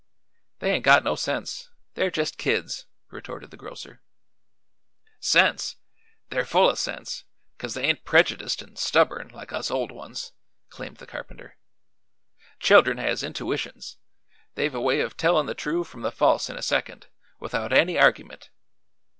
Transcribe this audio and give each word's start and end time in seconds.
"They 0.57 0.71
ain't 0.73 0.83
got 0.83 1.03
no 1.03 1.13
sense; 1.13 1.69
they're 1.93 2.09
jest 2.09 2.39
kids," 2.39 2.87
retorted 3.11 3.51
the 3.51 3.55
grocer. 3.55 4.01
"Sense? 5.19 5.75
They're 6.31 6.43
full 6.43 6.69
o' 6.69 6.73
sense, 6.73 7.23
'cause 7.59 7.75
they 7.75 7.83
ain't 7.83 8.03
prejudiced 8.03 8.63
an' 8.63 8.77
stubborn, 8.77 9.27
like 9.27 9.53
us 9.53 9.69
old 9.69 9.91
ones," 9.91 10.31
claimed 10.69 10.97
the 10.97 11.05
carpenter. 11.05 11.55
"Children 12.59 12.97
has 12.97 13.21
intuitions; 13.21 13.97
they've 14.55 14.73
a 14.73 14.81
way 14.81 15.01
of 15.01 15.17
tellin' 15.17 15.45
the 15.45 15.53
true 15.53 15.83
from 15.83 16.01
the 16.01 16.11
false 16.11 16.49
in 16.49 16.57
a 16.57 16.63
second, 16.63 17.05
without 17.39 17.71
any 17.71 17.95
argyment. 17.99 18.49